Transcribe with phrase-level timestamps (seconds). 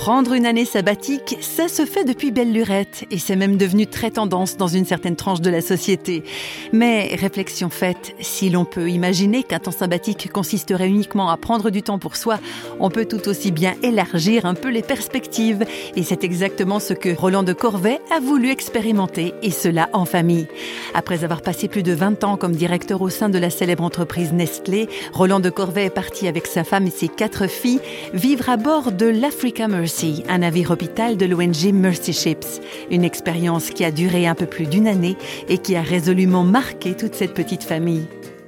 [0.00, 4.10] Prendre une année sabbatique, ça se fait depuis belle lurette et c'est même devenu très
[4.10, 6.24] tendance dans une certaine tranche de la société.
[6.72, 11.82] Mais réflexion faite, si l'on peut imaginer qu'un temps sabbatique consisterait uniquement à prendre du
[11.82, 12.38] temps pour soi,
[12.78, 17.14] on peut tout aussi bien élargir un peu les perspectives et c'est exactement ce que
[17.14, 20.46] Roland de Corvée a voulu expérimenter et cela en famille.
[20.94, 24.32] Après avoir passé plus de 20 ans comme directeur au sein de la célèbre entreprise
[24.32, 27.80] Nestlé, Roland de Corvée est parti avec sa femme et ses quatre filles
[28.14, 29.89] vivre à bord de l'Africa Mercy
[30.28, 32.60] un navire hôpital de l'ONG Mercy Ships.
[32.90, 35.16] Une expérience qui a duré un peu plus d'une année
[35.48, 38.06] et qui a résolument marqué toute cette petite famille.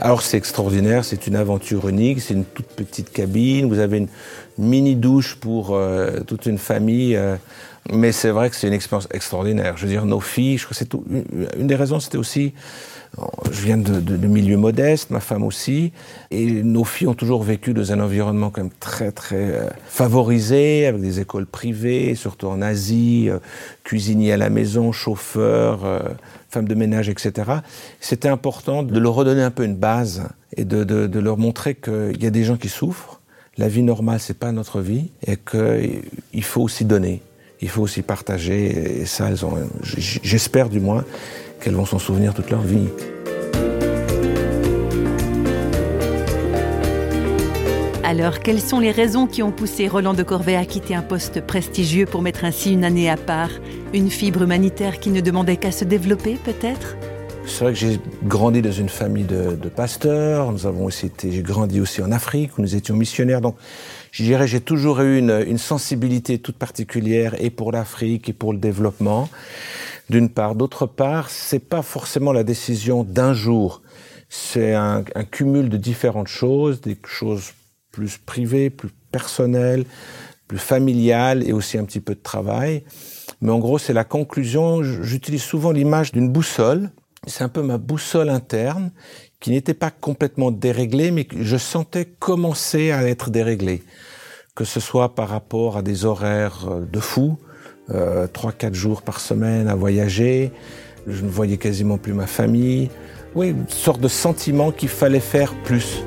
[0.00, 4.08] Alors c'est extraordinaire, c'est une aventure unique, c'est une toute petite cabine, vous avez une
[4.58, 7.36] mini douche pour euh, toute une famille, euh,
[7.92, 9.76] mais c'est vrai que c'est une expérience extraordinaire.
[9.76, 12.54] Je veux dire, nos filles, je crois que c'est une des raisons, c'était aussi
[13.50, 15.92] je viens de, de, milieu modeste, ma femme aussi,
[16.30, 20.86] et nos filles ont toujours vécu dans un environnement quand même très très euh, favorisé,
[20.86, 23.38] avec des écoles privées, surtout en Asie, euh,
[23.84, 26.00] cuisinier à la maison, chauffeur, euh,
[26.48, 27.52] femme de ménage, etc.
[28.00, 32.22] C'était important de leur redonner un peu une base et de, de leur montrer qu'il
[32.22, 33.20] y a des gens qui souffrent.
[33.56, 37.22] La vie normale, c'est pas notre vie, et qu'il faut aussi donner,
[37.60, 39.00] il faut aussi partager.
[39.00, 39.30] Et ça,
[40.22, 41.04] j'espère du moins
[41.60, 42.88] qu'elles vont s'en souvenir toute leur vie.
[48.06, 51.40] Alors, quelles sont les raisons qui ont poussé Roland de Corvée à quitter un poste
[51.40, 53.50] prestigieux pour mettre ainsi une année à part?
[53.94, 56.96] Une fibre humanitaire qui ne demandait qu'à se développer, peut-être?
[57.46, 60.52] C'est vrai que j'ai grandi dans une famille de, pasteurs.
[60.52, 63.40] Nous avons aussi été, j'ai grandi aussi en Afrique où nous étions missionnaires.
[63.40, 63.56] Donc,
[64.12, 68.52] je dirais, j'ai toujours eu une, une sensibilité toute particulière et pour l'Afrique et pour
[68.52, 69.28] le développement
[70.10, 70.54] d'une part.
[70.54, 73.82] D'autre part, c'est pas forcément la décision d'un jour.
[74.28, 77.52] C'est un, cumul de différentes choses, des choses
[77.92, 79.84] plus privées, plus personnelles,
[80.48, 82.82] plus familiales et aussi un petit peu de travail.
[83.40, 84.82] Mais en gros, c'est la conclusion.
[84.82, 86.90] J'utilise souvent l'image d'une boussole.
[87.26, 88.90] C'est un peu ma boussole interne
[89.40, 93.82] qui n'était pas complètement déréglée, mais que je sentais commencer à être déréglée.
[94.54, 97.38] Que ce soit par rapport à des horaires de fou,
[97.90, 100.52] euh, trois, quatre jours par semaine à voyager.
[101.06, 102.90] Je ne voyais quasiment plus ma famille.
[103.34, 106.02] Oui, une sorte de sentiment qu'il fallait faire plus.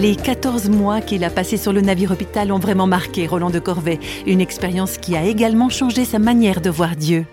[0.00, 3.58] Les 14 mois qu'il a passés sur le navire hôpital ont vraiment marqué Roland de
[3.58, 7.26] Corvée, une expérience qui a également changé sa manière de voir Dieu.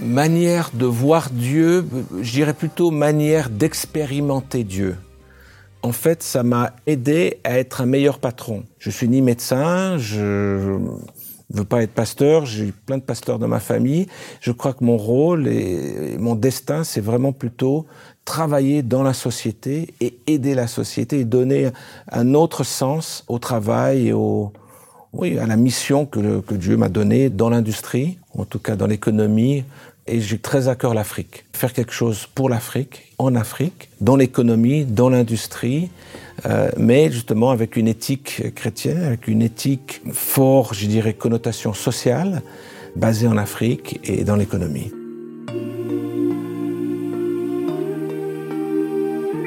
[0.00, 1.86] Manière de voir Dieu,
[2.22, 4.96] je dirais plutôt manière d'expérimenter Dieu
[5.82, 8.64] en fait, ça m'a aidé à être un meilleur patron.
[8.78, 10.78] Je suis ni médecin, je
[11.50, 14.06] veux pas être pasteur, j'ai eu plein de pasteurs dans ma famille.
[14.40, 17.86] Je crois que mon rôle et mon destin, c'est vraiment plutôt
[18.24, 21.70] travailler dans la société et aider la société et donner
[22.12, 24.52] un autre sens au travail et au,
[25.14, 29.64] oui, à la mission que Dieu m'a donnée dans l'industrie, en tout cas dans l'économie,
[30.08, 31.44] et j'ai très à cœur l'Afrique.
[31.52, 35.90] Faire quelque chose pour l'Afrique, en Afrique, dans l'économie, dans l'industrie,
[36.46, 42.42] euh, mais justement avec une éthique chrétienne, avec une éthique fort, je dirais, connotation sociale,
[42.96, 44.92] basée en Afrique et dans l'économie.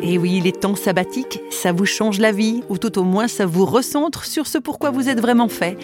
[0.03, 3.45] Et oui, les temps sabbatiques, ça vous change la vie, ou tout au moins ça
[3.45, 5.77] vous recentre sur ce pourquoi vous êtes vraiment fait.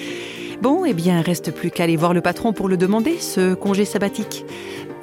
[0.62, 3.86] Bon, eh bien, reste plus qu'à aller voir le patron pour le demander, ce congé
[3.86, 4.46] sabbatique.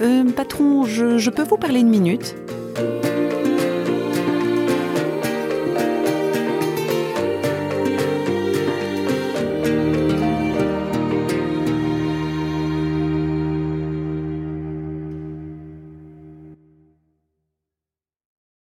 [0.01, 2.35] Euh, patron, je, je peux vous parler une minute?